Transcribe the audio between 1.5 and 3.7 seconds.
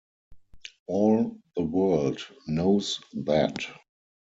the world knows that.